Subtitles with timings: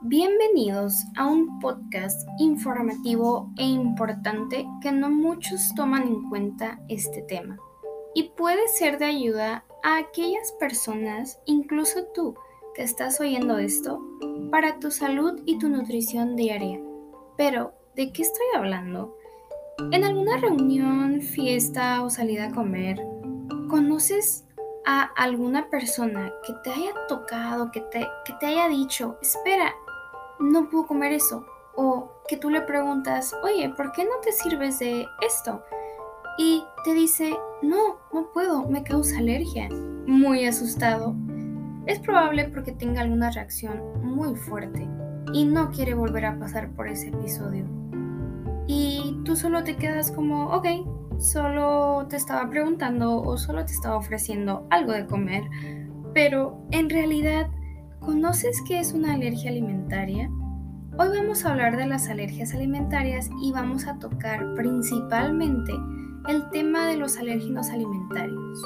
[0.00, 7.58] Bienvenidos a un podcast informativo e importante que no muchos toman en cuenta este tema
[8.14, 12.36] y puede ser de ayuda a aquellas personas, incluso tú
[12.76, 14.00] que estás oyendo esto,
[14.52, 16.80] para tu salud y tu nutrición diaria.
[17.36, 19.16] Pero, ¿de qué estoy hablando?
[19.90, 23.04] En alguna reunión, fiesta o salida a comer,
[23.68, 24.44] ¿conoces
[24.86, 29.74] a alguna persona que te haya tocado, que te, que te haya dicho, espera,
[30.40, 31.44] no puedo comer eso.
[31.76, 35.62] O que tú le preguntas, oye, ¿por qué no te sirves de esto?
[36.36, 39.68] Y te dice, no, no puedo, me causa alergia.
[40.06, 41.14] Muy asustado.
[41.86, 44.88] Es probable porque tenga alguna reacción muy fuerte
[45.32, 47.64] y no quiere volver a pasar por ese episodio.
[48.66, 50.66] Y tú solo te quedas como, ok,
[51.18, 55.44] solo te estaba preguntando o solo te estaba ofreciendo algo de comer,
[56.12, 57.48] pero en realidad
[58.00, 60.30] ¿Conoces qué es una alergia alimentaria?
[61.00, 65.72] Hoy vamos a hablar de las alergias alimentarias y vamos a tocar principalmente
[66.26, 68.60] el tema de los alérgenos alimentarios.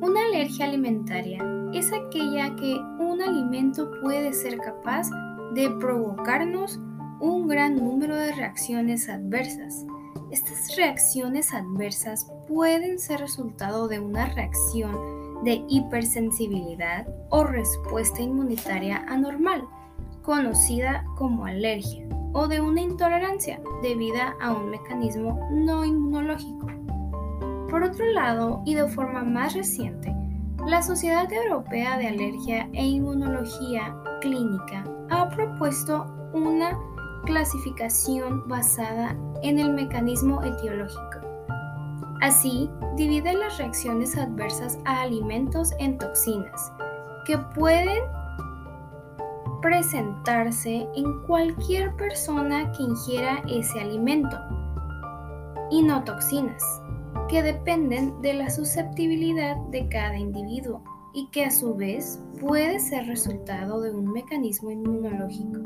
[0.00, 1.38] Una alergia alimentaria
[1.72, 5.08] es aquella que un alimento puede ser capaz
[5.54, 6.80] de provocarnos
[7.20, 9.86] un gran número de reacciones adversas.
[10.32, 19.62] Estas reacciones adversas pueden ser resultado de una reacción de hipersensibilidad o respuesta inmunitaria anormal,
[20.22, 26.66] conocida como alergia, o de una intolerancia debida a un mecanismo no inmunológico.
[27.68, 30.14] Por otro lado, y de forma más reciente,
[30.66, 36.78] la Sociedad Europea de Alergia e Inmunología Clínica ha propuesto una
[37.24, 41.32] clasificación basada en el mecanismo etiológico
[42.22, 46.72] Así, divide las reacciones adversas a alimentos en toxinas,
[47.26, 47.98] que pueden
[49.62, 54.36] presentarse en cualquier persona que ingiera ese alimento,
[55.70, 56.62] y no toxinas,
[57.28, 60.82] que dependen de la susceptibilidad de cada individuo
[61.14, 65.60] y que a su vez puede ser resultado de un mecanismo inmunológico,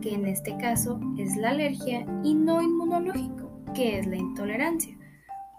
[0.00, 5.00] que en este caso es la alergia, y no inmunológico, que es la intolerancia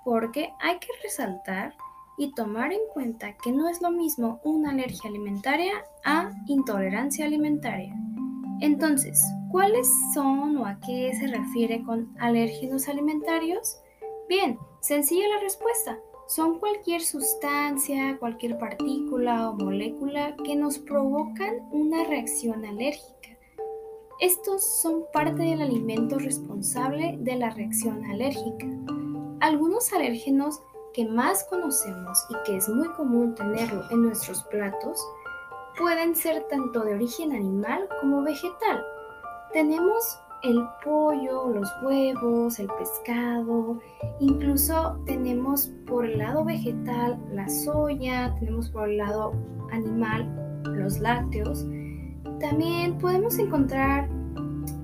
[0.04, 1.76] porque hay que resaltar
[2.22, 5.72] y tomar en cuenta que no es lo mismo una alergia alimentaria
[6.06, 7.96] a intolerancia alimentaria.
[8.60, 13.80] Entonces, ¿cuáles son o a qué se refiere con alérgenos alimentarios?
[14.30, 15.98] Bien, sencilla la respuesta.
[16.28, 23.30] Son cualquier sustancia, cualquier partícula o molécula que nos provocan una reacción alérgica.
[24.20, 28.68] Estos son parte del alimento responsable de la reacción alérgica.
[29.40, 30.62] Algunos alérgenos
[30.94, 35.00] que más conocemos y que es muy común tenerlo en nuestros platos
[35.78, 38.84] pueden ser tanto de origen animal como vegetal.
[39.54, 43.80] Tenemos el pollo, los huevos, el pescado,
[44.20, 49.34] incluso tenemos por el lado vegetal la soya, tenemos por el lado
[49.72, 50.28] animal
[50.66, 51.66] los lácteos.
[52.40, 54.10] También podemos encontrar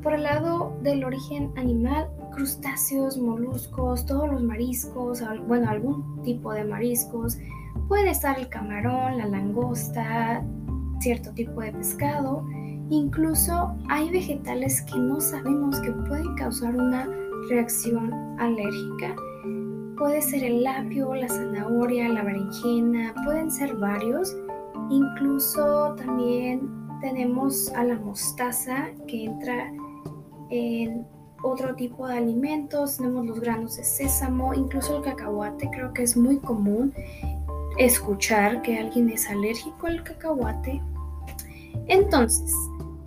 [0.04, 6.64] por el lado del origen animal crustáceos, moluscos, todos los mariscos, bueno, algún tipo de
[6.64, 7.38] mariscos.
[7.88, 10.46] Puede estar el camarón, la langosta,
[11.00, 12.46] cierto tipo de pescado.
[12.92, 17.10] Incluso hay vegetales que no sabemos que pueden causar una
[17.50, 19.16] reacción alérgica.
[19.98, 24.38] Puede ser el apio, la zanahoria, la berenjena, pueden ser varios.
[24.92, 26.70] Incluso también
[27.02, 29.72] tenemos a la mostaza que entra
[30.52, 31.17] en
[31.48, 36.16] otro tipo de alimentos, tenemos los granos de sésamo, incluso el cacahuate, creo que es
[36.18, 36.94] muy común
[37.78, 40.82] escuchar que alguien es alérgico al cacahuate.
[41.88, 42.54] Entonces,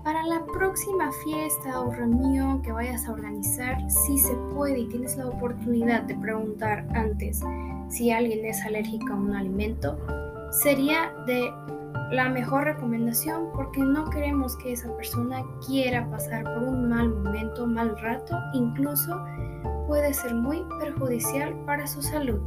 [0.05, 5.17] para la próxima fiesta o reunión que vayas a organizar, si se puede y tienes
[5.17, 7.41] la oportunidad de preguntar antes
[7.89, 9.99] si alguien es alérgico a un alimento,
[10.63, 11.51] sería de
[12.11, 17.67] la mejor recomendación porque no queremos que esa persona quiera pasar por un mal momento,
[17.67, 19.17] mal rato, incluso
[19.87, 22.41] puede ser muy perjudicial para su salud.